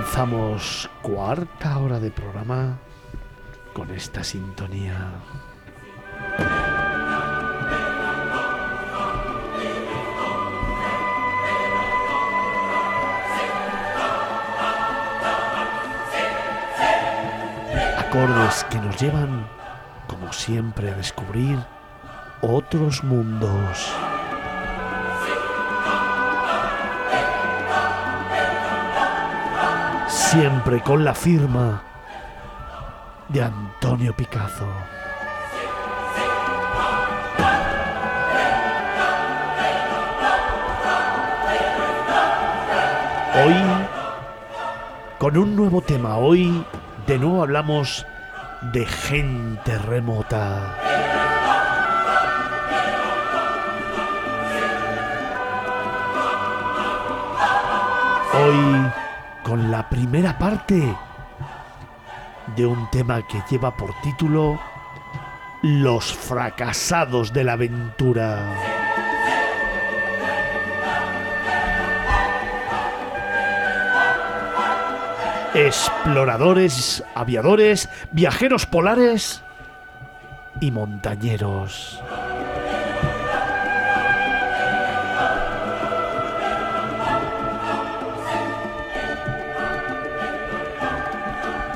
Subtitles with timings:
[0.00, 2.78] Comenzamos cuarta hora de programa
[3.74, 4.96] con esta sintonía.
[17.98, 19.46] Acordes que nos llevan,
[20.06, 21.58] como siempre, a descubrir
[22.40, 23.94] otros mundos.
[30.30, 31.82] Siempre con la firma
[33.30, 34.68] de Antonio Picazo.
[43.44, 43.56] Hoy,
[45.18, 46.64] con un nuevo tema, hoy
[47.08, 48.06] de nuevo hablamos
[48.72, 50.76] de gente remota.
[58.32, 59.09] Hoy
[59.42, 60.96] con la primera parte
[62.56, 64.60] de un tema que lleva por título
[65.62, 68.38] Los fracasados de la aventura.
[75.54, 79.42] Exploradores, aviadores, viajeros polares
[80.60, 82.00] y montañeros.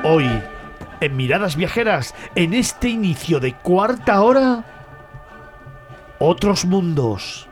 [0.06, 0.28] Hoy,
[1.00, 4.62] en Miradas Viajeras, en este inicio de cuarta hora,
[6.18, 7.48] otros mundos,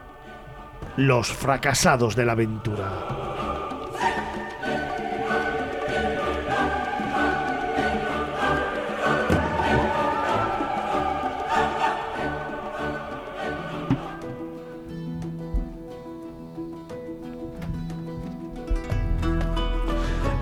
[0.97, 3.22] los fracasados de la aventura.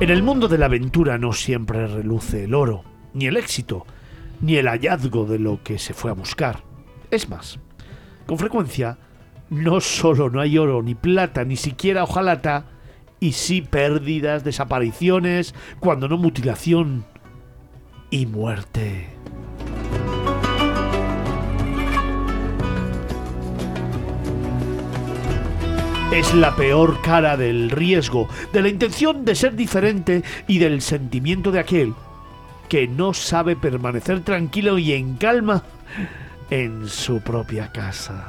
[0.00, 3.84] En el mundo de la aventura no siempre reluce el oro, ni el éxito,
[4.41, 6.62] ni el hallazgo de lo que se fue a buscar.
[7.11, 7.59] Es más,
[8.25, 8.97] con frecuencia,
[9.50, 12.65] no solo no hay oro, ni plata, ni siquiera hojalata,
[13.21, 17.05] y sí pérdidas, desapariciones, cuando no mutilación
[18.09, 19.10] y muerte.
[26.12, 31.53] Es la peor cara del riesgo, de la intención de ser diferente y del sentimiento
[31.53, 31.94] de aquel
[32.69, 35.62] que no sabe permanecer tranquilo y en calma
[36.50, 38.28] en su propia casa.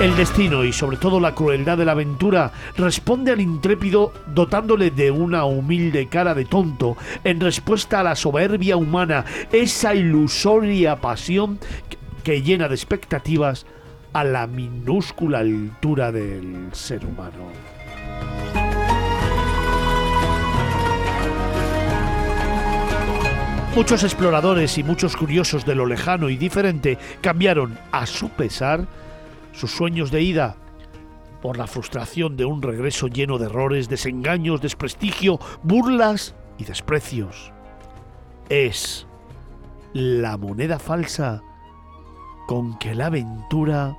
[0.00, 5.10] El destino y sobre todo la crueldad de la aventura responde al intrépido dotándole de
[5.10, 12.03] una humilde cara de tonto en respuesta a la soberbia humana, esa ilusoria pasión que
[12.32, 13.66] llena de expectativas
[14.12, 17.48] a la minúscula altura del ser humano.
[23.74, 28.86] Muchos exploradores y muchos curiosos de lo lejano y diferente cambiaron, a su pesar,
[29.52, 30.56] sus sueños de ida
[31.42, 37.52] por la frustración de un regreso lleno de errores, desengaños, desprestigio, burlas y desprecios.
[38.48, 39.08] Es
[39.92, 41.42] la moneda falsa
[42.46, 43.96] con que la aventura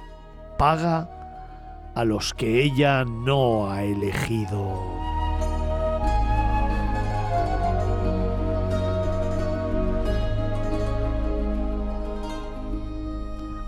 [0.57, 1.09] paga
[1.95, 5.05] a los que ella no ha elegido.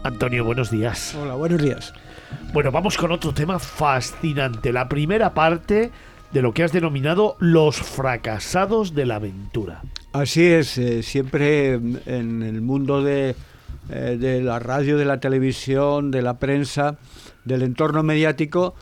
[0.03, 1.15] Antonio, buenos días.
[1.15, 1.93] Hola, buenos días.
[2.53, 4.71] Bueno, vamos con otro tema fascinante.
[4.71, 5.91] La primera parte
[6.31, 9.81] de lo que has denominado los fracasados de la aventura.
[10.13, 13.35] Así es, eh, siempre en el mundo de,
[13.89, 16.97] eh, de la radio, de la televisión, de la prensa,
[17.45, 18.75] del entorno mediático,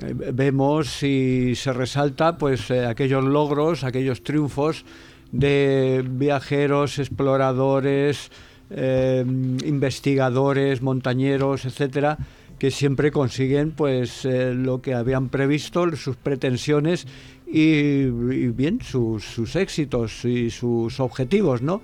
[0.00, 4.84] eh, vemos y se resalta pues eh, aquellos logros, aquellos triunfos
[5.32, 8.30] de viajeros, exploradores,
[8.74, 12.16] investigadores, montañeros, etcétera,
[12.58, 17.06] que siempre consiguen pues lo que habían previsto, sus pretensiones
[17.46, 21.82] y, bien, sus, sus, éxitos y sus objetivos, ¿no?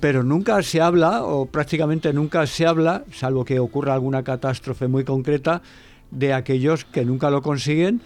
[0.00, 5.04] Pero nunca se habla, o prácticamente nunca se habla, salvo que ocurra alguna catástrofe muy
[5.04, 5.62] concreta,
[6.10, 8.00] de aquellos que nunca lo consiguen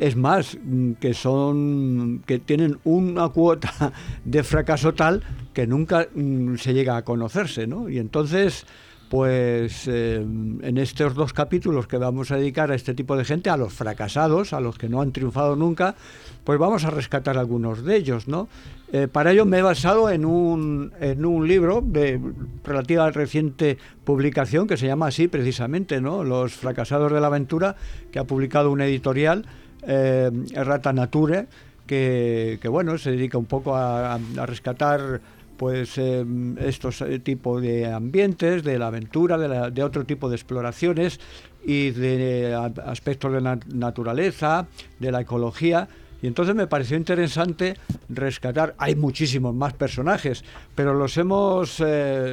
[0.00, 3.92] es más, mm, que son que tienen una cuota
[4.24, 5.22] de fracaso tal
[5.52, 7.88] que nunca mm, se llega a conocerse, ¿no?
[7.88, 8.66] Y entonces,
[9.10, 13.50] pues eh, en estos dos capítulos que vamos a dedicar a este tipo de gente,
[13.50, 15.96] a los fracasados, a los que no han triunfado nunca,
[16.44, 18.48] pues vamos a rescatar algunos de ellos, ¿no?
[18.92, 22.20] Eh, para ello me he basado en un, en un libro de
[22.62, 26.22] relativa reciente publicación que se llama así precisamente, ¿no?
[26.22, 27.74] Los fracasados de la aventura,
[28.12, 29.44] que ha publicado una editorial
[29.82, 31.48] eh, Rata Nature,
[31.90, 34.16] que, bueno, se dedica un poco a,
[34.46, 35.20] rescatar
[35.60, 36.24] pues eh,
[36.60, 41.20] estos eh, tipos de ambientes, de la aventura, de, otro tipo de exploraciones
[41.62, 42.54] y de
[42.86, 44.68] aspectos de la naturaleza,
[44.98, 45.86] de la ecología.
[46.22, 47.76] Y entonces me pareció interesante
[48.08, 51.82] rescatar, hay muchísimos más personajes, pero los hemos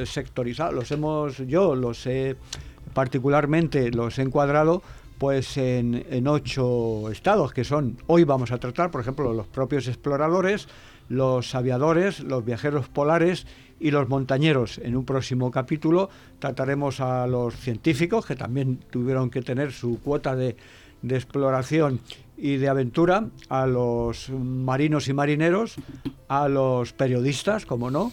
[0.06, 2.34] sectorizado, los hemos, yo los he
[2.94, 4.82] particularmente, los he encuadrado
[5.18, 10.68] pues en, ocho estados, que son, hoy vamos a tratar, por ejemplo, los propios exploradores,
[11.08, 13.46] los aviadores, los viajeros polares
[13.80, 14.78] y los montañeros.
[14.78, 20.36] En un próximo capítulo trataremos a los científicos, que también tuvieron que tener su cuota
[20.36, 20.56] de,
[21.02, 22.00] de exploración
[22.36, 25.76] y de aventura, a los marinos y marineros,
[26.28, 28.12] a los periodistas, como no,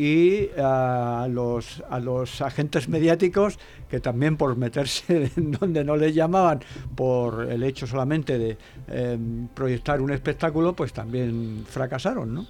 [0.00, 3.58] y a los, a los agentes mediáticos
[3.90, 6.60] que también por meterse en donde no les llamaban
[6.96, 8.56] por el hecho solamente de
[8.88, 12.46] em, proyectar un espectáculo, pues también fracasaron, ¿no?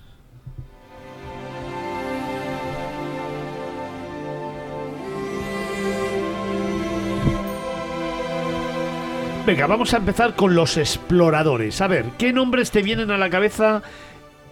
[9.45, 11.81] Venga, vamos a empezar con los exploradores.
[11.81, 13.83] A ver, ¿qué nombres te vienen a la cabeza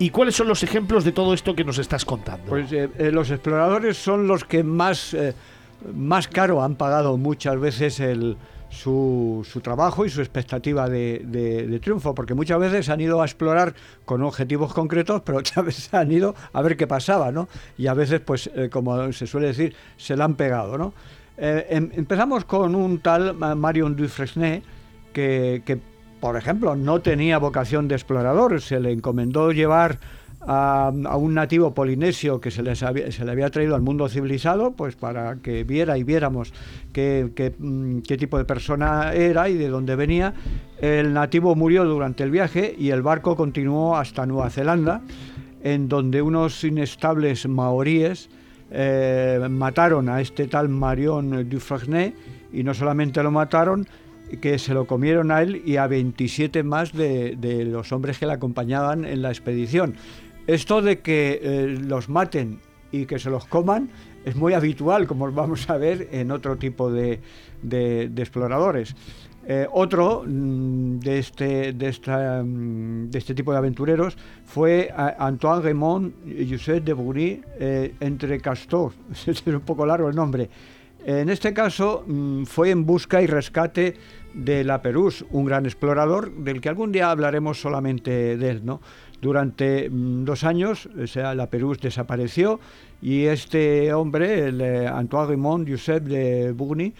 [0.00, 2.44] ¿Y cuáles son los ejemplos de todo esto que nos estás contando?
[2.46, 5.34] Pues eh, eh, los exploradores son los que más, eh,
[5.92, 8.36] más caro han pagado muchas veces el,
[8.68, 13.74] su, su, trabajo y su expectativa de, triunfo, porque muchas veces han ido a explorar
[14.04, 17.48] con objetivos concretos, pero otras veces han ido a ver qué pasaba, ¿no?
[17.76, 20.94] Y a veces, pues, como se suele decir, se la han pegado, ¿no?
[21.36, 24.62] Em, empezamos con un tal Marion Dufresne,
[25.12, 25.80] que, que
[26.20, 29.98] por ejemplo, no tenía vocación de explorador, se le encomendó llevar
[30.40, 35.36] a, un nativo polinesio que se, se, le había traído al mundo civilizado, pues para
[35.36, 36.52] que viera y viéramos
[36.92, 40.34] qué, mm, qué, tipo de persona era y de dónde venía.
[40.80, 45.02] El nativo murió durante el viaje y el barco continuó hasta Nueva Zelanda,
[45.62, 48.30] en donde unos inestables maoríes
[48.70, 52.14] eh, mataron a este tal Marion Dufresne
[52.52, 53.86] y no solamente lo mataron,
[54.40, 57.36] que se lo comieron a él y a 27 más de,
[57.70, 59.94] los hombres que le acompañaban en la expedición.
[60.46, 62.60] Esto de que eh, los maten
[62.90, 63.90] y que se los coman
[64.24, 67.20] es muy habitual, como vamos a ver en otro tipo de,
[68.16, 68.94] exploradores.
[69.50, 75.62] Eh, otro mm, de, este, de, esta, mm, de este tipo de aventureros fue Antoine
[75.62, 76.12] Raymond
[76.50, 78.92] Joseph de Bourny eh, entre Castor,
[79.26, 80.50] es un poco largo el nombre.
[81.08, 83.94] En este caso mm, fue en busca y rescate
[84.34, 88.82] de la Perús, un gran explorador del que algún día hablaremos solamente de él, ¿no?
[89.22, 92.60] Durante mm, dos años, la Perús desapareció
[93.00, 96.92] y este hombre, eh, Antoine Raymond Joseph de Bourny,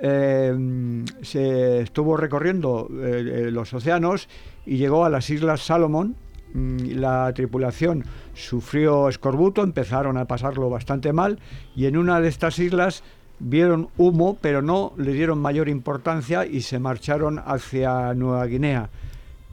[0.00, 4.28] eh, se estuvo recorriendo eh, los océanos
[4.66, 6.16] y llegó a las Islas Salomón.
[6.52, 8.04] Mm, la tripulación
[8.34, 11.38] sufrió escorbuto, empezaron a pasarlo bastante mal
[11.76, 13.04] y en una de estas islas
[13.38, 18.90] vieron humo, pero no le dieron mayor importancia y se marcharon hacia Nueva Guinea.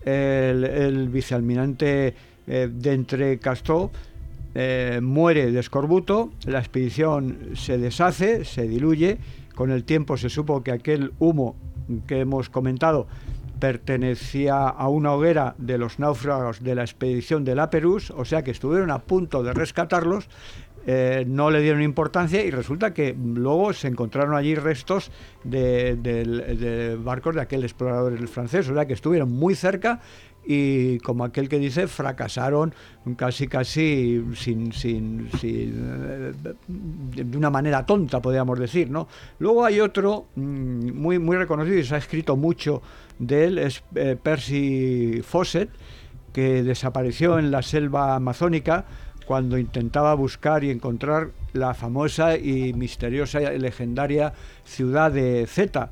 [0.06, 2.16] El, vicealmirante
[2.48, 3.40] eh, Entre
[4.56, 9.18] eh, muere de escorbuto, la expedición se deshace, se diluye,
[9.54, 11.56] con el tiempo se supo que aquel humo
[12.08, 13.08] que hemos comentado
[13.60, 18.44] pertenecía a una hoguera de los náufragos de la expedición de la Perús, o sea
[18.44, 20.30] que estuvieron a punto de rescatarlos,
[20.92, 25.12] eh, no le dieron importancia y resulta que luego se encontraron allí restos
[25.44, 30.00] de, barcos de aquel explorador francés, o sea que estuvieron muy cerca
[30.44, 32.74] y como aquel que dice, fracasaron
[33.18, 36.34] casi casi sin, sin, eh,
[36.68, 39.08] de una manera tonta, podríamos decir, ¿no?
[39.38, 42.82] Luego hay otro mm, muy, muy reconocido y se ha escrito mucho
[43.20, 45.70] de él, es eh, Percy Fawcett,
[46.34, 48.86] que desapareció en la selva amazónica
[49.30, 54.34] cuando intentaba buscar y encontrar la famosa y misteriosa y legendaria
[54.64, 55.92] ciudad de Zeta,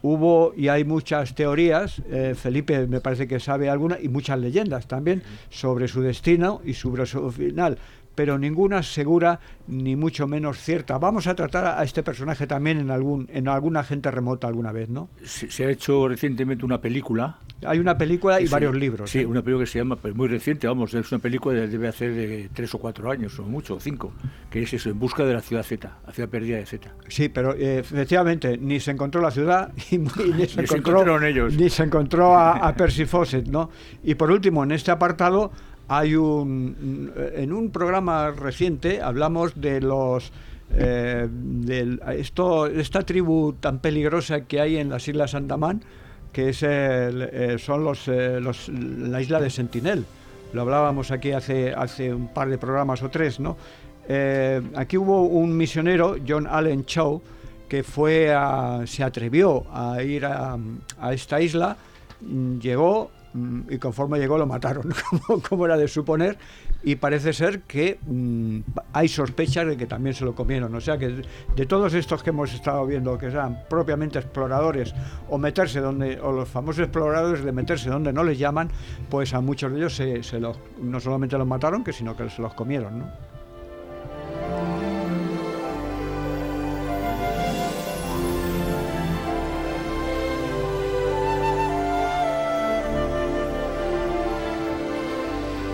[0.00, 4.88] hubo y hay muchas teorías, eh, Felipe me parece que sabe alguna, y muchas leyendas
[4.88, 7.76] también sobre su destino y sobre su final
[8.20, 10.98] pero ninguna segura ni mucho menos cierta.
[10.98, 14.90] Vamos a tratar a este personaje también en algún en alguna gente remota alguna vez,
[14.90, 15.08] ¿no?
[15.24, 17.38] Se, ha hecho recientemente una película.
[17.64, 19.10] Hay una película y varios libros.
[19.10, 19.26] Sí, ¿eh?
[19.26, 22.12] una película que se llama, pues muy reciente, vamos, es una película que debe hacer
[22.12, 24.12] de tres o cuatro años, o mucho, o cinco,
[24.50, 26.92] que es eso, En busca de la ciudad Z, la ciudad perdida de Z.
[27.08, 30.10] Sí, pero eh, efectivamente, ni se encontró la ciudad, y, ni,
[30.46, 31.54] se, encontró, ellos.
[31.54, 33.70] ni se encontró a, a Percy Fawcett, ¿no?
[34.04, 35.52] Y por último, en este apartado
[35.90, 40.30] hay un en un programa reciente hablamos de los
[40.72, 45.82] eh, de esto esta tribu tan peligrosa que hay en las islas Andamán
[46.32, 50.04] que es eh, son los, eh, los, la isla de Sentinel.
[50.52, 53.56] Lo hablábamos aquí hace hace un par de programas o tres no
[54.76, 57.20] aquí hubo un misionero John Allen Chow
[57.68, 60.56] que fue a, se atrevió a ir a,
[61.00, 61.76] a esta isla
[62.60, 63.10] llegó
[63.68, 64.92] y conforme llegó lo mataron,
[65.48, 66.38] como, era de suponer,
[66.82, 68.60] y parece ser que mm,
[68.92, 70.74] hay sospechas de que también se lo comieron.
[70.74, 71.22] O sea que
[71.54, 74.94] de, todos estos que hemos estado viendo, que sean propiamente exploradores
[75.28, 78.70] o meterse donde, o los famosos exploradores de meterse donde no les llaman,
[79.08, 82.28] pues a muchos de ellos se, se los, no solamente los mataron, que sino que
[82.30, 82.98] se los comieron.
[83.00, 83.39] ¿no?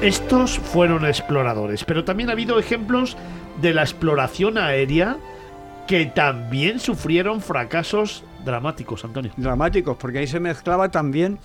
[0.03, 3.17] Estos fueron exploradores, pero también ha habido ejemplos
[3.62, 5.17] de la exploración aérea
[5.88, 9.33] que también sufrieron fracasos dramáticos, Antonio.
[9.38, 11.38] Dramáticos, porque ahí se mezclaba también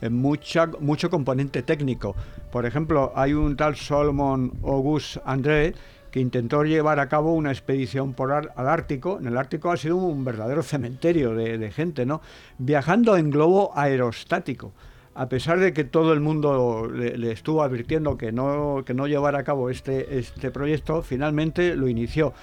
[0.00, 2.14] eh, mucha, mucho componente técnico.
[2.52, 5.74] Por ejemplo, hay un tal Solomon Auguste André
[6.12, 9.18] que intentó llevar a cabo una expedición por al Ártico.
[9.18, 12.22] En el Ártico ha sido un verdadero cementerio de, de gente, ¿no?
[12.56, 14.72] Viajando en globo aerostático
[15.16, 19.38] a pesar de que todo el mundo le, estuvo advirtiendo que no, que no llevara
[19.38, 22.34] a cabo este, este proyecto, finalmente lo inició.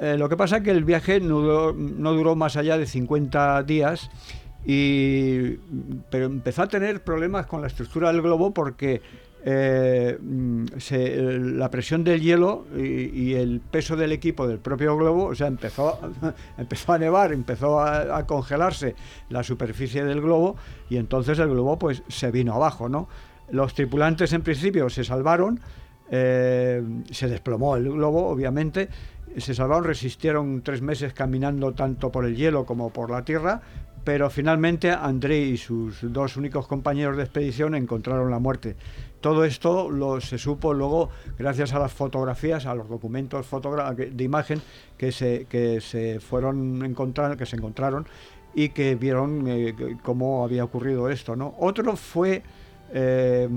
[0.00, 2.86] Eh, lo que pasa es que el viaje no duró, no duró, más allá de
[2.86, 4.10] 50 días,
[4.64, 5.58] y,
[6.10, 9.02] pero empezó a tener problemas con la estructura del globo porque
[9.42, 10.66] eh, mm,
[11.56, 15.98] la presión del hielo y, el peso del equipo del propio globo, o sea, empezó,
[16.58, 18.94] empezó a nevar, empezó a, congelarse
[19.30, 20.56] la superficie del globo
[20.90, 23.08] y entonces el globo pues se vino abajo, ¿no?
[23.50, 25.60] Los tripulantes en principio se salvaron,
[26.10, 28.88] eh, se desplomó el globo, obviamente,
[29.38, 33.62] se salvaron, resistieron tres meses caminando tanto por el hielo como por la tierra,
[34.04, 38.76] pero finalmente André y sus dos únicos compañeros de expedición encontraron la muerte.
[39.20, 44.62] Todo esto lo, se supo luego gracias a las fotografías, a los documentos de imagen
[44.96, 48.06] que se, que se fueron encontrar, que se encontraron
[48.54, 51.36] y que vieron eh, cómo había ocurrido esto.
[51.36, 51.54] ¿no?
[51.58, 52.42] Otro fue
[52.92, 53.48] eh,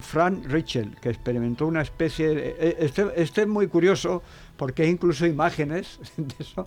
[0.00, 4.22] Frank Richel, que experimentó una especie de, eh, este, este, es muy curioso
[4.56, 6.66] porque hay incluso imágenes de eso.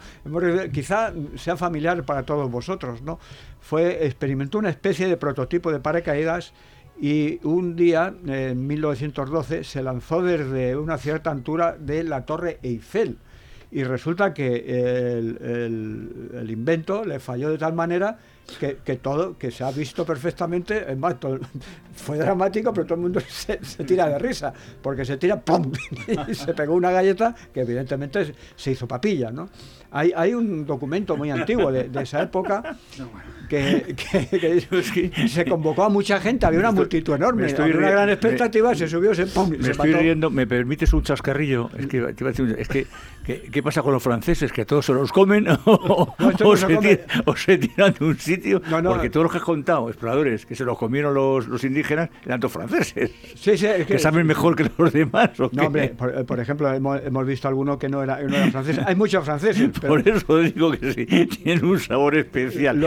[0.71, 3.19] Quizá sea familiar para todos vosotros, ¿no?
[3.59, 6.53] Fue, experimentó una especie de prototipo de paracaídas
[6.99, 13.17] y un día, en 1912, se lanzó desde una cierta altura de la Torre Eiffel.
[13.71, 18.17] Y resulta que el, invento le falló de tal manera
[18.59, 21.15] que, todo, que se ha visto perfectamente, es más,
[21.95, 25.71] fue dramático, pero todo el mundo se, tira de risa, porque se tira, ¡pum!
[26.29, 29.49] y se pegó una galleta que evidentemente se hizo papilla, ¿no?
[29.95, 32.75] Hay, hay un documento muy antiguo de, esa época
[33.49, 38.87] que, se convocó a mucha gente, había una multitud enorme, había una gran expectativa, se
[38.87, 39.49] subió, se, ¡pum!
[39.49, 41.69] me estoy riendo, ¿me permites un chascarrillo?
[41.77, 42.13] Es que,
[42.57, 42.87] es que
[43.25, 44.51] ¿qué, pasa con los franceses?
[44.51, 46.55] ¿Que todos se los comen o,
[47.35, 48.61] se, tiran de un sitio?
[48.61, 52.39] Porque todos los que has contado, exploradores, que se los comieron los, los indígenas, eran
[52.39, 53.11] todos franceses.
[53.35, 55.31] Sí, sí, que, saben mejor que los demás.
[55.51, 58.79] no, hombre, por, ejemplo, hemos, visto alguno que no era, no era francés.
[58.85, 59.71] Hay muchos franceses.
[59.87, 62.79] Por eso digo que sí, tienen un sabor especial.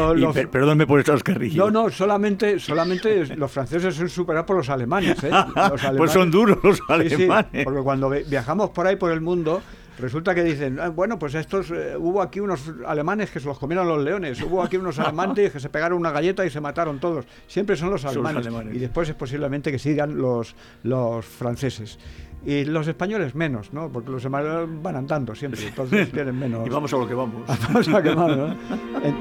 [0.50, 1.57] perdónme por estos carrillos.
[1.57, 5.23] No, no, solamente, solamente los franceses son superados por los alemanes.
[5.25, 5.31] ¿eh?
[5.97, 7.64] pues son duros los alemanes.
[7.64, 9.62] porque cuando viajamos por ahí por el mundo,
[9.99, 13.59] Resulta que dicen, ah, bueno, pues estos, eh, hubo aquí unos alemanes que se los
[13.59, 17.00] comieron los leones, hubo aquí unos alemanes que se pegaron una galleta y se mataron
[17.00, 17.26] todos.
[17.49, 18.47] Siempre son los alemanes.
[18.73, 21.99] Y después es posiblemente que sigan los, los franceses.
[22.47, 23.90] Y los españoles menos, ¿no?
[23.90, 26.66] Porque los españoles van andando siempre, entonces tienen menos.
[26.66, 27.42] Y vamos a lo que vamos.
[27.68, 28.57] vamos a que vamos,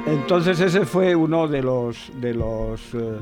[0.06, 3.18] Entonces ese fue uno de los de los eh,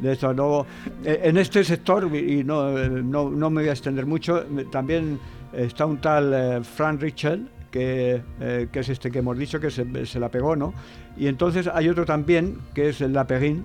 [0.00, 0.32] de esto.
[0.32, 0.66] Luego,
[1.04, 5.18] eh, en este sector, y no, no, no me voy a extender mucho, también
[5.52, 10.06] está un tal Frank Richel, que, eh, que, es este que hemos dicho, que se,
[10.06, 10.74] se, la pegó, ¿no?
[11.16, 13.64] Y entonces hay otro también, que es el La Peguín,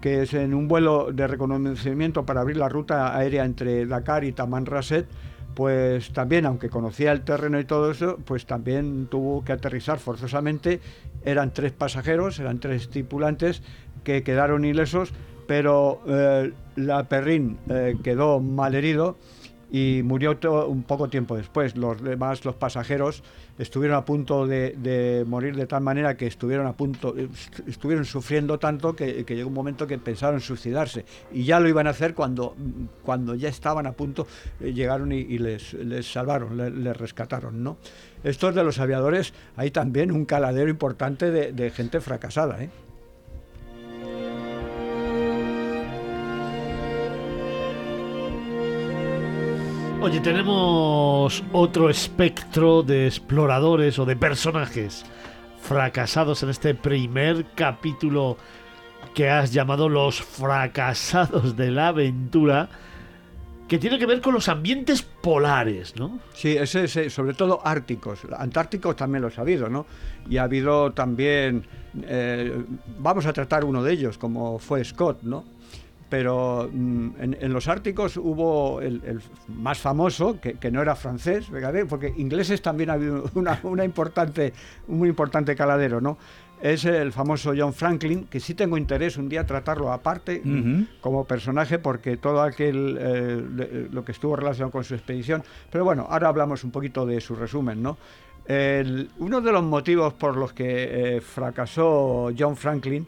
[0.00, 4.32] que es en un vuelo de reconocimiento para abrir la ruta aérea entre Dakar y
[4.32, 5.06] Tamanrasset,
[5.54, 10.80] pues también, aunque conocía el terreno y todo eso, pues también tuvo que aterrizar forzosamente.
[11.24, 13.62] Eran tres pasajeros, eran tres tripulantes
[14.04, 15.12] que quedaron ilesos,
[15.48, 19.16] pero eh, la Perrin eh, quedó mal herido
[19.70, 21.76] y murió un poco tiempo después.
[21.76, 23.22] Los demás, los pasajeros,
[23.58, 27.14] estuvieron a punto de, morir de tal manera que estuvieron a punto,
[27.66, 31.90] estuvieron sufriendo tanto que, llegó un momento que pensaron suicidarse y ya lo iban a
[31.90, 32.56] hacer cuando,
[33.02, 34.26] cuando ya estaban a punto,
[34.60, 37.76] eh, llegaron y, les, les, salvaron, les, rescataron, ¿no?
[38.24, 42.70] Estos de los aviadores, hay también un caladero importante de, gente fracasada, ¿eh?
[50.00, 55.04] Oye, tenemos otro espectro de exploradores o de personajes
[55.60, 58.36] fracasados en este primer capítulo
[59.12, 62.68] que has llamado Los fracasados de la aventura,
[63.66, 66.20] que tiene que ver con los ambientes polares, ¿no?
[66.32, 68.20] Sí, ese, sobre todo árticos.
[68.38, 69.84] Antárticos también lo ha habido, ¿no?
[70.30, 71.66] Y ha habido también,
[72.02, 72.64] eh,
[73.00, 75.57] vamos a tratar uno de ellos, como fue Scott, ¿no?
[76.08, 81.46] Pero mm, en, los Árticos hubo el, más famoso, que, no era francés,
[81.88, 84.52] porque ingleses también ha habido una, importante,
[84.86, 86.18] un muy importante caladero, ¿no?
[86.60, 90.42] Es el famoso John Franklin, que sí tengo interés un día tratarlo aparte
[91.00, 95.44] como personaje, porque todo aquel, eh, lo que estuvo relacionado con su expedición.
[95.70, 97.96] Pero bueno, ahora hablamos un poquito de su resumen, ¿no?
[99.18, 103.06] uno de los motivos por los que eh, fracasó John Franklin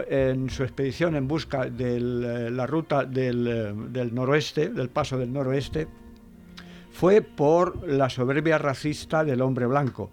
[0.00, 5.18] en su expedición en busca de eh, la ruta del, eh, del, noroeste, del paso
[5.18, 5.88] del noroeste,
[6.90, 10.10] fue por la soberbia racista del hombre blanco.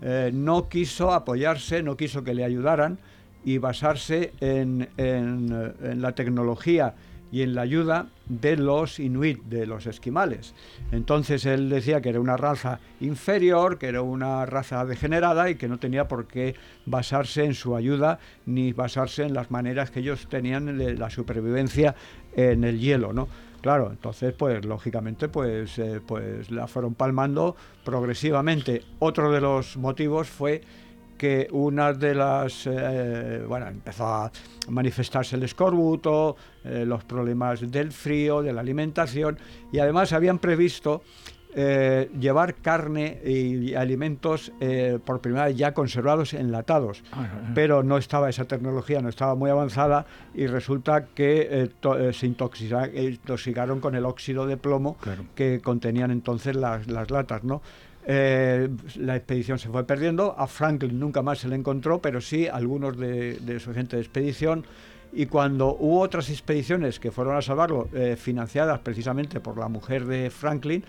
[0.00, 2.98] Eh, no quiso apoyarse, no quiso que le ayudaran
[3.44, 6.94] y basarse en, en la tecnología
[7.32, 10.54] y en la ayuda de los inuit, de los esquimales.
[10.92, 15.66] Entonces él decía que era una raza inferior, que era una raza degenerada y que
[15.66, 16.54] no tenía por qué
[16.86, 21.96] basarse en su ayuda ni basarse en las maneras que ellos tenían de la supervivencia
[22.36, 23.28] en el hielo, ¿no?
[23.62, 28.82] Claro, entonces, pues lógicamente, pues, eh, pues la fueron palmando progresivamente.
[28.98, 30.62] Otro de los motivos fue
[31.22, 34.32] que una de las, eh, bueno, empezó a
[34.68, 39.38] manifestarse el escorbuto, eh, los problemas del frío, de la alimentación,
[39.70, 41.02] y además habían previsto
[41.54, 44.50] eh, llevar carne y alimentos
[45.04, 47.52] por primera vez ya conservados enlatados, ah, ah, ah.
[47.54, 51.70] pero no estaba esa tecnología, no estaba muy avanzada y resulta que
[52.12, 54.96] se intoxicaron con el óxido de plomo
[55.36, 57.62] que contenían entonces las, las latas, ¿no?
[58.04, 62.48] Eh, la expedición se fue perdiendo, a Franklin nunca más se le encontró, pero sí
[62.48, 64.64] algunos de, su gente de expedición.
[65.12, 70.06] Y cuando hubo otras expediciones que fueron a salvarlo, eh, financiadas precisamente por la mujer
[70.06, 70.84] de Franklin,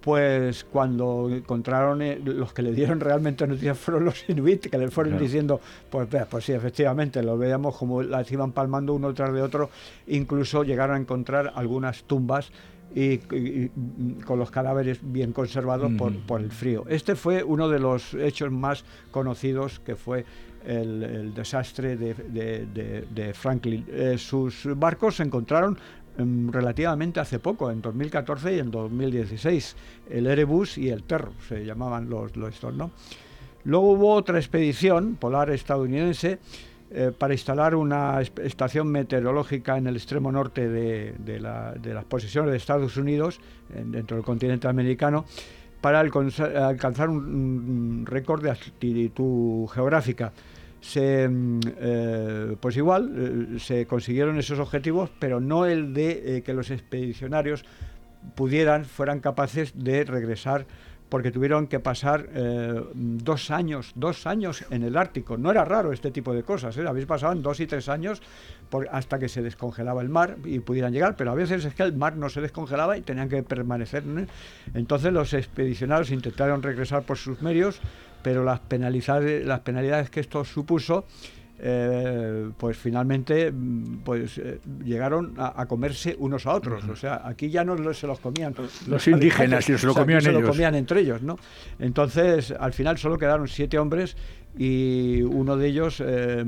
[0.00, 4.88] pues cuando encontraron eh, los que le dieron realmente noticias fueron los inuit que le
[4.88, 9.42] fueron diciendo pues pues sí efectivamente lo veíamos como las iban palmando uno tras de
[9.42, 9.68] otro
[10.06, 12.50] incluso llegaron a encontrar algunas tumbas
[12.94, 13.18] y,
[14.24, 15.92] con los cadáveres bien conservados
[16.26, 16.84] por, el frío.
[16.88, 20.24] Este fue uno de los hechos más conocidos que fue
[20.64, 23.86] el, desastre de, Franklin.
[23.88, 25.78] Eh, sus barcos se encontraron
[26.18, 29.76] em, relativamente hace poco, en 2014 y en 2016,
[30.10, 32.90] el Erebus y el Terror, se llamaban los, los estos, ¿no?
[33.64, 36.38] Luego hubo otra expedición polar estadounidense
[36.92, 42.96] eh, para instalar una estación meteorológica en el extremo norte de, las posiciones de Estados
[42.96, 45.24] Unidos, dentro del continente americano,
[45.80, 50.32] para alcanzar un, récord de actitud geográfica.
[50.80, 53.12] Se, mm, eh, pues igual,
[53.54, 57.64] eh, se consiguieron esos objetivos, pero no el de que los expedicionarios
[58.34, 60.66] pudieran, fueran capaces de regresar
[61.10, 65.36] porque tuvieron que pasar eh, dos años, dos años en el Ártico.
[65.36, 66.84] No era raro este tipo de cosas, ¿eh?
[66.86, 68.22] habéis pasado dos y tres años
[68.90, 71.94] hasta que se descongelaba el mar y pudieran llegar, pero a veces es que el
[71.94, 74.04] mar no se descongelaba y tenían que permanecer.
[74.72, 77.80] Entonces los expedicionarios intentaron regresar por sus medios,
[78.22, 81.06] pero las penalidades, las penalidades que esto supuso
[81.62, 86.84] eh, pues finalmente mm, pues eh, llegaron a, comerse unos a otros.
[86.88, 88.54] O sea, aquí ya no se los comían
[88.86, 90.34] los, indígenas, se lo comían ellos.
[90.34, 91.38] Se lo comían entre ellos, ¿no?
[91.78, 94.16] Entonces, al final solo quedaron siete hombres
[94.56, 96.44] y uno de ellos eh,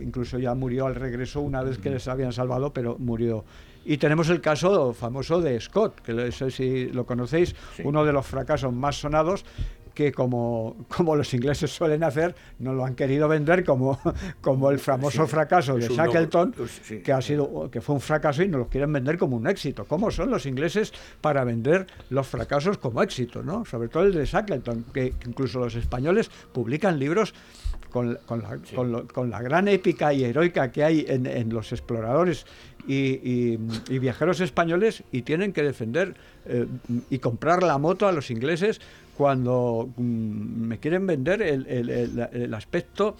[0.00, 3.44] incluso ya murió al regreso una vez que les habían salvado, pero murió.
[3.84, 8.12] Y tenemos el caso famoso de Scott, que no sé si lo conocéis, uno de
[8.12, 9.44] los fracasos más sonados,
[9.94, 13.98] que como, como los ingleses suelen hacer, no lo han querido vender como,
[14.40, 18.48] como el famoso fracaso de Shackleton, pues, que ha sido que fue un fracaso y
[18.48, 19.84] nos lo quieren vender como un éxito.
[19.84, 23.42] ¿Cómo son los ingleses para vender los fracasos como éxito?
[23.42, 23.64] ¿no?
[23.64, 27.34] Sobre todo el de Shackleton, que, incluso los españoles publican libros
[27.90, 28.18] con,
[29.30, 32.46] la, gran épica y heroica que hay en, los exploradores
[32.86, 33.56] y,
[33.98, 36.14] viajeros españoles y tienen que defender
[36.46, 36.66] eh,
[37.10, 38.80] y comprar la moto a los ingleses
[39.20, 43.16] cuando mm, me quieren vender el, aspecto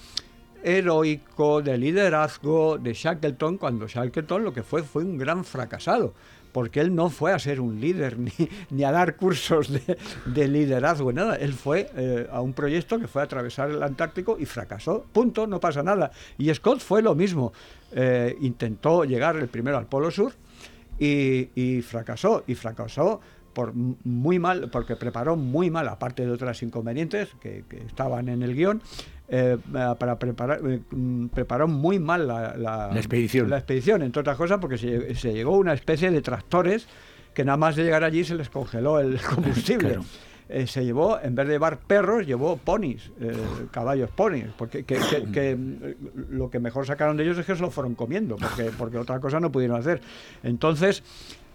[0.63, 6.15] heroico de liderazgo de Shackleton, cuando Shackleton lo que fue fue un gran fracasado,
[6.53, 8.17] porque él no fue a ser un líder
[8.71, 9.71] ni, a dar cursos
[10.25, 11.37] de, liderazgo, nada.
[11.37, 15.05] Él fue eh, a un proyecto que fue a atravesar el Antártico y fracasó.
[15.13, 16.13] Punto, no pasa nada.
[16.39, 17.53] Y Scott fue lo mismo.
[17.93, 20.33] Eh, intentó llegar el primero al Polo Sur
[20.99, 22.45] y fracasó.
[22.47, 23.21] Y fracasó
[23.53, 28.55] por muy mal, porque preparó muy mal, aparte de otras inconvenientes que, estaban en el
[28.55, 28.83] guion,
[29.29, 29.59] eh,
[29.99, 33.51] para preparar, eh, mm, preparó muy mal la, expedición.
[33.51, 36.87] La expedición, entre otras cosas, porque se, llegó una especie de tractores
[37.35, 39.99] que nada más de llegar allí se les congeló el combustible.
[40.49, 43.13] Eh, se llevó, en vez de llevar perros, llevó ponis,
[43.71, 47.71] caballos ponis, porque que, mm, lo que mejor sacaron de ellos es que se lo
[47.71, 50.01] fueron comiendo, porque, porque otra cosa no pudieron hacer.
[50.43, 51.05] Entonces,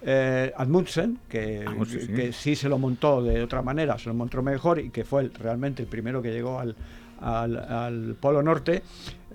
[0.07, 2.55] eh, Admundsen, que, sí.
[2.55, 5.89] se lo montó de otra manera, se lo montó mejor y que fue realmente el
[5.89, 6.75] primero que llegó al,
[7.19, 8.83] al, Polo Norte,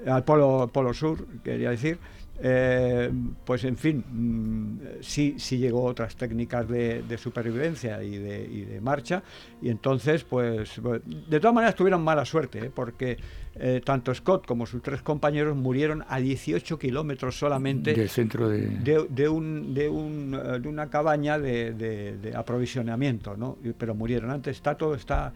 [0.07, 1.99] al Polo, Polo Sur, quería decir,
[2.43, 3.11] eh,
[3.45, 9.25] pues en fin, mm, sí, sí llegó otras técnicas de, supervivencia y de, marcha,
[9.61, 12.71] y entonces, pues, pues, de todas maneras tuvieron mala suerte, ¿eh?
[12.73, 13.19] porque
[13.57, 18.69] eh, tanto Scott como sus tres compañeros murieron a 18 kilómetros solamente del centro de...
[18.69, 23.59] De, un, de, un, de una cabaña de, aprovisionamiento, ¿no?
[23.77, 24.31] pero murieron.
[24.31, 25.33] Antes está todo está,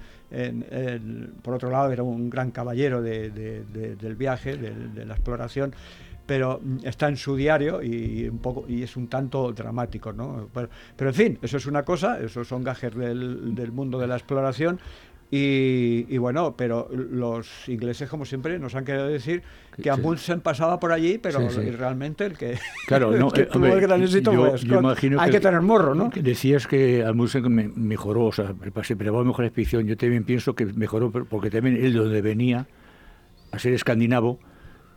[1.42, 5.74] por otro lado, era un gran caballero del viaje, de la exploración
[6.27, 10.48] pero mm, está en su diario y un poco y es un tanto dramático, ¿no?
[10.53, 14.16] Pero, en fin, eso es una cosa, esos son gajes del, del mundo de la
[14.16, 14.81] exploración
[15.37, 19.42] y, bueno, pero los ingleses, como siempre, nos han querido decir
[19.83, 21.40] que Amundsen pasaba por allí, pero
[21.77, 24.31] realmente el que, claro, no, eh, tuvo el gran éxito
[25.18, 26.11] Hay que, tener morro, ¿no?
[26.14, 29.88] Decías que Amundsen mejoró, o sea, se preparó mejor expedición.
[29.88, 32.68] Yo también pienso que mejoró porque también él donde venía,
[33.51, 34.38] a ser escandinavo,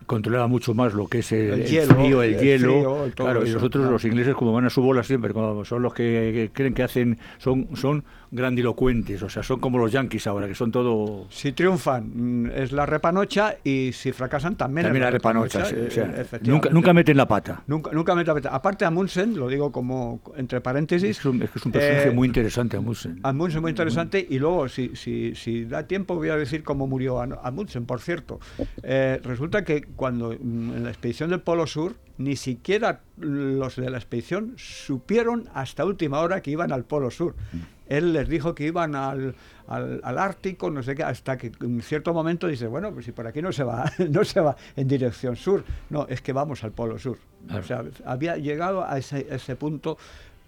[0.06, 3.10] controlaba mucho más lo que es el, frío, el, hielo.
[3.16, 6.50] claro, y nosotros los ingleses como van a su bola siempre, como son los que,
[6.54, 10.72] creen que hacen, son, son grandilocuentes, o sea, son como los yankees ahora, que son
[10.72, 11.28] todo...
[11.30, 15.64] Si triunfan mm, es la repanocha y si fracasan también, también la repanocha.
[15.64, 17.64] o sea, nunca, nunca meten la pata.
[17.68, 18.56] Nunca, nunca meten la pata.
[18.56, 21.20] Aparte Amundsen, lo digo como entre paréntesis...
[21.20, 23.20] Es, un, es, un personaje eh, muy interesante Amundsen.
[23.24, 27.22] Amundsen muy interesante y luego, si, si, si da tiempo, voy a decir cómo murió
[27.22, 28.40] Amundsen, por cierto.
[28.84, 33.90] Eh, resulta que cuando mm, en la expedición del Polo Sur, ni siquiera los de
[33.90, 37.36] la expedición supieron hasta última hora que iban al Polo Sur.
[37.54, 37.58] Mm.
[37.90, 39.36] Él les dijo que iban al,
[39.68, 43.26] al, Ártico, no sé qué, hasta que en cierto momento dice, bueno, pues si por
[43.28, 46.72] aquí no se va, no se va en dirección sur, no, es que vamos al
[46.72, 47.18] Polo Sur.
[47.50, 49.98] O sea, había llegado a ese, ese punto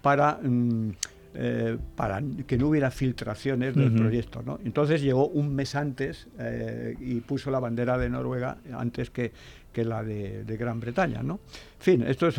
[0.01, 0.39] para...
[0.41, 0.91] Mm,
[1.36, 4.41] eh, para que no hubiera filtraciones del proyecto.
[4.41, 4.60] ¿no?
[4.65, 9.32] Entonces llegó un mes antes eh, y puso la bandera de Noruega antes que,
[9.71, 11.21] que la de, Gran Bretaña.
[11.23, 11.39] ¿no?
[11.79, 12.38] En fin, esto es...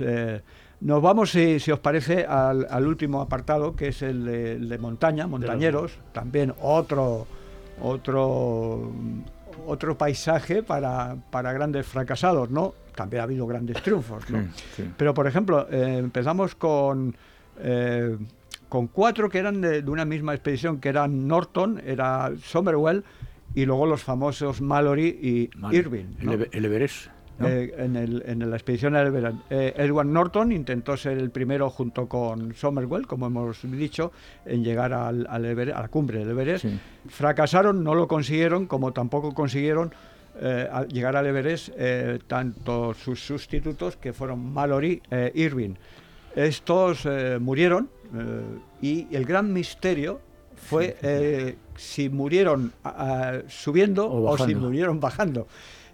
[0.00, 0.40] Eh,
[0.80, 4.24] nos vamos, si, os parece, al, último apartado, que es el
[4.66, 7.26] de, montaña, montañeros, también otro,
[7.82, 8.90] otro,
[9.66, 12.72] otro paisaje para, para grandes fracasados, ¿no?
[12.94, 14.48] También ha habido grandes triunfos, ¿no?
[14.96, 17.14] Pero, por ejemplo, empezamos con
[17.62, 18.16] eh,
[18.70, 23.02] con cuatro que eran de, una misma expedición, que eran Norton, era Somerwell,
[23.54, 26.16] y luego los famosos Mallory y Irving.
[26.52, 27.08] El, Everest.
[27.42, 29.36] Eh, en, el, en, la expedición del Everest.
[29.48, 34.12] Eh, Edward Norton intentó ser el primero junto con Somerwell, como hemos dicho,
[34.44, 36.66] en llegar al, al Everest, a la cumbre del Everest.
[37.08, 39.92] Fracasaron, no lo consiguieron, como tampoco consiguieron
[40.88, 41.70] llegar al Everest
[42.26, 45.74] tanto sus sustitutos, que fueron Mallory e Irving.
[46.34, 48.42] Estos eh, murieron eh,
[48.80, 50.20] y el gran misterio
[50.60, 52.72] fue eh, si murieron
[53.48, 55.46] subiendo o, si murieron bajando.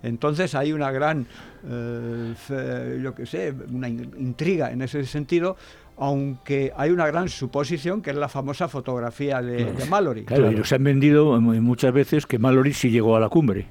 [0.03, 1.27] Entonces hay una gran,
[1.65, 5.57] yo que sé, una intriga en ese sentido,
[5.97, 10.25] aunque hay una gran suposición que es la famosa fotografía de, Mallory.
[10.25, 13.69] Claro, y nos han vendido muchas veces que Mallory sí llegó a la cumbre.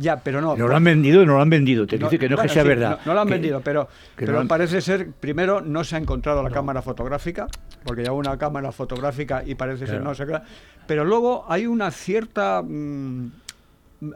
[0.00, 0.56] Ya, pero no.
[0.56, 1.86] No lo han vendido no lo han vendido.
[1.86, 3.00] Te dice que no es que sea verdad.
[3.04, 6.80] No, lo han vendido, pero, pero parece ser, primero, no se ha encontrado la cámara
[6.80, 7.46] fotográfica.
[7.84, 10.38] Porque lleva una cámara fotográfica y parece ser no sé qué.
[10.86, 12.62] Pero luego hay una cierta...
[12.62, 13.30] Mm,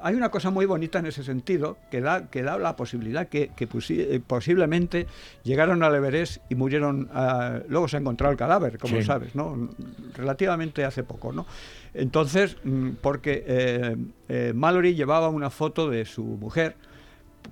[0.02, 3.50] hay una cosa muy bonita en ese sentido que da, que da la posibilidad que,
[3.54, 5.06] que eh, posiblemente
[5.42, 7.10] llegaron al Everest y murieron.
[7.12, 9.68] Ah, luego se ha encontrado el cadáver, como sabes, ¿no?
[10.14, 11.46] Relativamente hace poco, ¿no?
[11.92, 13.96] Entonces, mm, porque eh,
[14.28, 16.76] eh, Mallory llevaba una foto de su mujer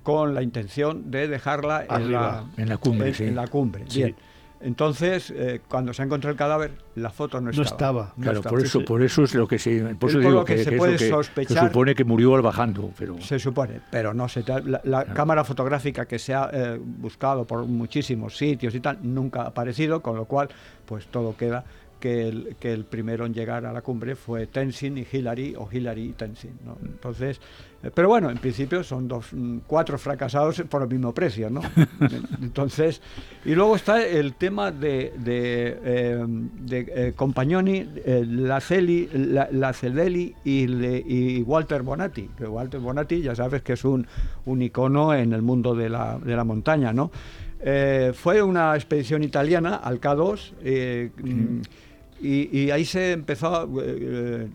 [0.01, 3.13] con la intención de dejarla en, la, en la cumbre.
[3.19, 3.85] En, la cumbre.
[3.93, 4.15] Bien.
[4.63, 7.63] Entonces, eh, cuando se ha encontrado el cadáver, la foto no estaba.
[7.63, 8.13] No estaba.
[8.19, 10.97] claro, por eso, por eso es lo que se, por eso digo que, se puede
[10.97, 11.57] sospechar.
[11.57, 15.43] Se supone que murió al bajando, pero se supone, pero no se la, la cámara
[15.43, 20.15] fotográfica que se ha eh, buscado por muchísimos sitios y tal nunca ha aparecido, con
[20.15, 20.49] lo cual,
[20.85, 21.63] pues todo queda
[22.03, 25.69] que el, que el primero en llegar a la cumbre fue Tenzin y Hillary, o
[25.71, 26.51] Hillary y Tenzin.
[26.65, 26.77] ¿no?
[26.83, 27.39] Entonces,
[27.81, 31.61] eh, pero bueno, en principio son dos, mm, cuatro fracasados por el mismo precio, ¿no?
[32.41, 33.01] Entonces,
[33.45, 37.87] y luego está el tema de, de, eh, de eh, Compagnoni,
[38.59, 44.05] Celi, la, Cedeli y, y, Walter Bonatti, que Walter Bonatti ya sabes que es un,
[44.43, 47.11] un icono en el mundo de la, de la montaña, ¿no?
[48.13, 50.51] fue una expedición italiana al K2
[52.23, 54.47] y, ahí se empezó eh,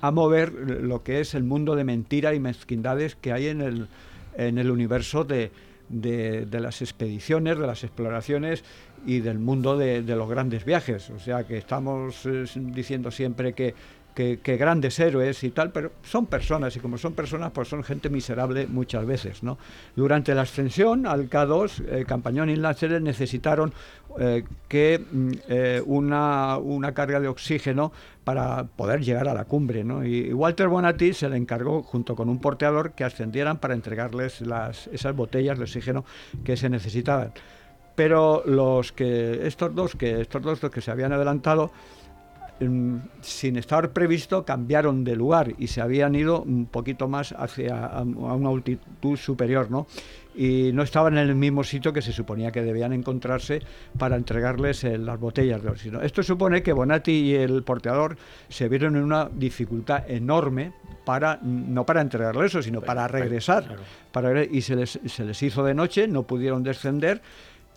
[0.00, 3.88] a, mover lo que es el mundo de mentira y mezquindades que hay en el,
[4.36, 5.50] en el universo de,
[5.88, 8.64] de, las expediciones, de las exploraciones
[9.06, 11.10] y del mundo de, de, los grandes viajes.
[11.10, 13.74] O sea que estamos eh, diciendo siempre que
[14.16, 18.08] que, grandes héroes y tal, pero son personas y como son personas, pues son gente
[18.08, 19.42] miserable muchas veces.
[19.42, 19.58] ¿no?
[19.94, 23.74] Durante la ascensión al K2, eh, Campañón y Lanceres necesitaron
[24.18, 27.92] eh, que mm, eh, una, una, carga de oxígeno
[28.24, 29.84] para poder llegar a la cumbre.
[29.84, 30.02] ¿no?
[30.02, 34.86] Y, Walter Bonatti se le encargó, junto con un porteador, que ascendieran para entregarles las,
[34.88, 36.06] esas botellas de oxígeno
[36.42, 37.32] que se necesitaban.
[37.94, 41.70] Pero los que estos dos que estos dos que se habían adelantado
[42.58, 48.02] sin estar previsto, cambiaron de lugar y se habían ido un poquito más hacia a,
[48.02, 49.86] una altitud superior, ¿no?
[50.34, 53.60] Y no estaban en el mismo sitio que se suponía que debían encontrarse
[53.98, 56.02] para entregarles eh, las botellas de oxígeno.
[56.02, 58.16] Esto supone que Bonatti y el porteador
[58.48, 60.72] se vieron en una dificultad enorme
[61.04, 63.76] para no para entregarle eso, sino para regresar.
[64.12, 67.22] Para, y se les, se les hizo de noche, no pudieron descender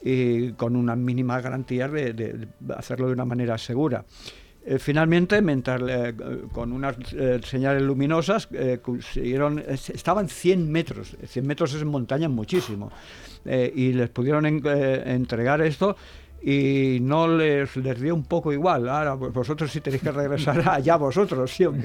[0.01, 4.05] y con una mínima garantía de hacerlo de una manera segura.
[4.65, 6.13] Eh, finalmente, mientras, eh,
[6.51, 8.49] con unas eh, señales luminosas,
[8.81, 12.91] consiguieron, estaban 100 metros, 100 metros es montaña muchísimo,
[13.45, 15.95] y les pudieron entregar esto
[16.41, 18.87] y no les, les dio un poco igual.
[18.89, 21.75] Ahora pues vosotros si tenéis que regresar allá vosotros, si os,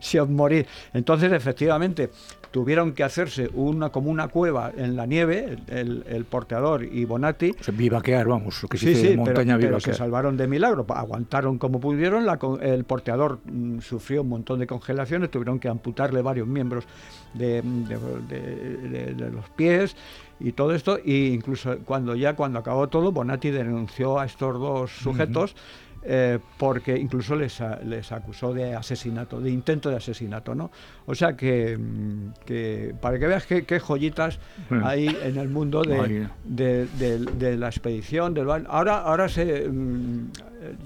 [0.00, 0.66] si os morís.
[0.92, 2.10] Entonces, efectivamente,
[2.50, 7.54] tuvieron que hacerse una como una cueva en la nieve, el, el porteador y Bonatti.
[7.72, 11.80] vivaquear, vamos, lo que se sí, montaña pero, pero se salvaron de milagro, aguantaron como
[11.80, 16.84] pudieron, la, el porteador mm, sufrió un montón de congelaciones, tuvieron que amputarle varios miembros
[17.32, 19.96] de, de, de los pies
[20.42, 24.90] y todo esto, e incluso cuando ya cuando acabó todo, Bonatti denunció a estos dos
[24.90, 25.54] sujetos.
[26.04, 30.72] Eh, porque incluso les, les acusó de asesinato, de intento de asesinato, ¿no?
[31.06, 34.40] O sea que, mm, que para que veas qué, joyitas
[34.82, 38.34] hay en el mundo de, de, la expedición.
[38.34, 40.30] Del, ahora, ahora se, mm,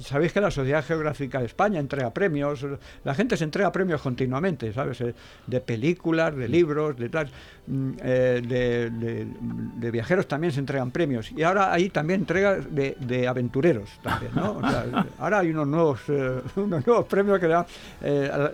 [0.00, 2.66] sabéis que la Sociedad Geográfica de España entrega premios,
[3.04, 5.00] la gente se entrega premios continuamente, ¿sabes?
[5.00, 5.14] Eh,
[5.46, 7.28] de películas, de libros, de tal,
[7.66, 9.26] mm, eh,
[9.78, 11.32] de, viajeros también se entregan premios.
[11.32, 14.60] Y ahora hay también entregas de, aventureros también, ¿no?
[15.18, 17.66] Ahora hay unos nuevos, eh, unos nuevos premios que dan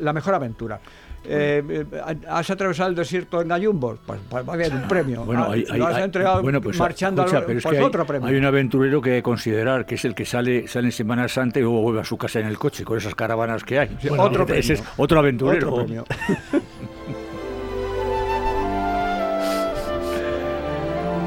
[0.00, 0.80] la mejor aventura.
[1.24, 1.86] Eh, eh,
[2.28, 4.00] ¿has atravesado el desierto en Gayumbos?
[4.04, 5.24] Pues, pues, va a haber un premio.
[5.24, 7.84] Bueno, ah, hay, lo has entregado bueno, pues, marchando escucha, pero es pues que hay,
[7.84, 8.28] otro premio.
[8.28, 11.28] Hay un aventurero que hay que considerar, que es el que sale, sale en Semana
[11.28, 13.96] Santa y luego vuelve a su casa en el coche con esas caravanas que hay.
[14.18, 14.60] otro premio.
[14.60, 15.72] Ese es otro aventurero.
[15.72, 16.04] Otro premio.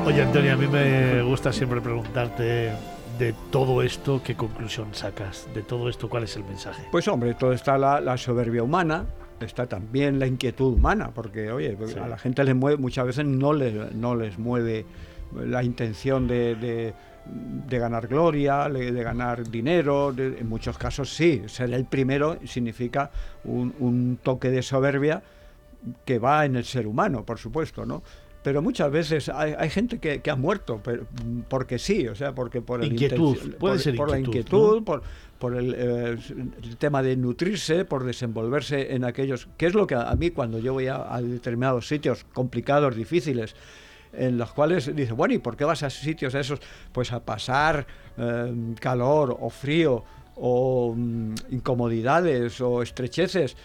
[0.05, 2.73] Oye, Antonio, a mí me gusta siempre preguntarte
[3.17, 5.47] de todo esto, ¿qué conclusión sacas?
[5.53, 6.83] De todo esto, ¿cuál es el mensaje?
[6.91, 9.05] Pues hombre, todo está la, la soberbia humana,
[9.39, 13.53] está también la inquietud humana, porque oye, a la gente les mueve, muchas veces no
[13.53, 14.85] les, no les mueve
[15.33, 21.85] la intención de, de, ganar gloria, de, ganar dinero, en muchos casos sí, ser el
[21.85, 23.11] primero significa
[23.43, 25.23] un, un, toque de soberbia
[26.03, 28.03] que va en el ser humano, por supuesto, ¿no?
[28.45, 31.07] Pero muchas veces hay, hay gente que, que, ha muerto pero,
[31.49, 35.01] porque sí, o sea, porque por inquietud, puede ser por la inquietud, por,
[35.39, 36.15] por eh,
[36.61, 40.59] el, tema de nutrirse, por desenvolverse en aquellos, que es lo que a, mí cuando
[40.59, 43.55] yo voy a, determinados sitios complicados, difíciles,
[44.13, 46.59] en los cuales dice, bueno, ¿y por qué vas a sitios esos?
[46.91, 50.03] Pues a pasar em, calor o frío
[50.35, 53.57] o mm, incomodidades o estrecheces,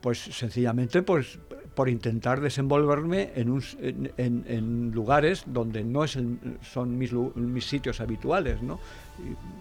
[0.00, 1.40] pues sencillamente pues
[1.76, 3.60] por intentar desenvolverme en,
[4.16, 6.18] en, lugares donde no es
[6.62, 8.80] son mis, mis, sitios habituales, ¿no?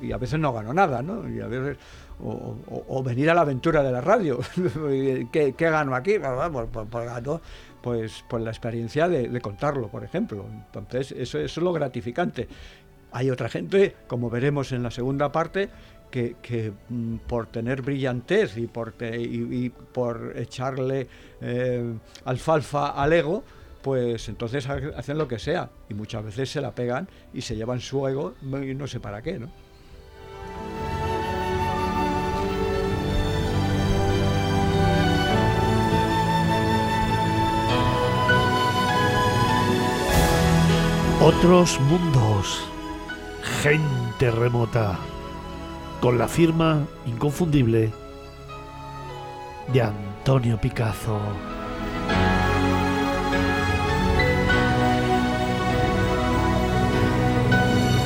[0.02, 1.30] Y, a veces no gano nada, ¿no?
[1.30, 1.78] Y a veces,
[2.24, 4.40] o, venir a la aventura de la radio.
[5.32, 6.18] ¿Qué, gano aquí?
[6.18, 7.42] Pues, pues, pues, gano
[7.82, 10.46] pues, pues la experiencia de, contarlo, por ejemplo.
[10.50, 12.48] Entonces, eso es lo gratificante.
[13.12, 15.70] Hay otra gente, como veremos en la segunda parte,
[16.12, 18.94] que, mm, por tener brillantez y por,
[20.36, 21.08] echarle
[21.42, 21.94] eh,
[22.26, 23.44] alfalfa al ego,
[23.82, 25.70] pues entonces hacen lo que sea.
[25.90, 29.22] Y muchas veces se la pegan y se llevan su ego y no sé para
[29.22, 29.50] qué, ¿no?
[41.22, 42.68] Otros mundos,
[43.64, 45.00] gente remota
[46.06, 47.92] con la firma inconfundible
[49.74, 51.20] de Antonio Picazo.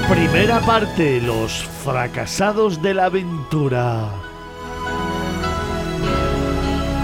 [0.10, 1.52] Primera parte, los
[1.84, 4.08] fracasados de la aventura.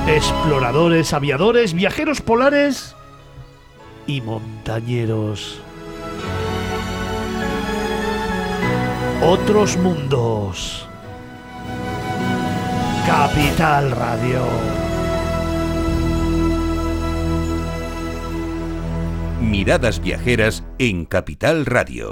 [0.08, 2.96] Exploradores, aviadores, viajeros polares
[4.08, 5.60] y montañeros.
[9.22, 10.85] Otros mundos.
[13.06, 14.42] Capital Radio.
[19.40, 22.04] Miradas viajeras en Capital Radio.